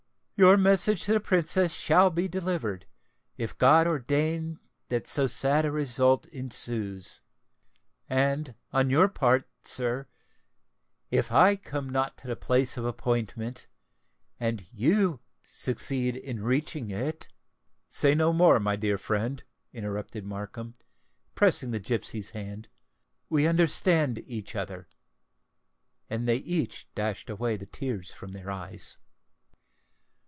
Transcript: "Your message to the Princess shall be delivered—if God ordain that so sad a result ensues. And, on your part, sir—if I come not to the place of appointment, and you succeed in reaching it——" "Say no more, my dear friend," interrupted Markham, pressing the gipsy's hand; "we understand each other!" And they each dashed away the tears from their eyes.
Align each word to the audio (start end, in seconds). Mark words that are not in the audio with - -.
"Your 0.35 0.57
message 0.57 1.03
to 1.03 1.13
the 1.13 1.19
Princess 1.19 1.75
shall 1.75 2.09
be 2.09 2.27
delivered—if 2.27 3.55
God 3.59 3.85
ordain 3.85 4.57
that 4.87 5.05
so 5.05 5.27
sad 5.27 5.65
a 5.65 5.71
result 5.71 6.25
ensues. 6.29 7.21
And, 8.09 8.55
on 8.73 8.89
your 8.89 9.07
part, 9.07 9.47
sir—if 9.61 11.31
I 11.31 11.55
come 11.57 11.87
not 11.87 12.17
to 12.17 12.27
the 12.27 12.35
place 12.35 12.75
of 12.75 12.85
appointment, 12.85 13.67
and 14.39 14.65
you 14.73 15.19
succeed 15.43 16.15
in 16.15 16.41
reaching 16.41 16.89
it——" 16.89 17.29
"Say 17.87 18.15
no 18.15 18.33
more, 18.33 18.59
my 18.59 18.75
dear 18.75 18.97
friend," 18.97 19.43
interrupted 19.71 20.25
Markham, 20.25 20.73
pressing 21.35 21.69
the 21.69 21.79
gipsy's 21.79 22.31
hand; 22.31 22.67
"we 23.29 23.45
understand 23.45 24.17
each 24.25 24.55
other!" 24.55 24.87
And 26.09 26.27
they 26.27 26.37
each 26.37 26.87
dashed 26.95 27.29
away 27.29 27.57
the 27.57 27.67
tears 27.67 28.09
from 28.11 28.31
their 28.31 28.49
eyes. 28.49 28.97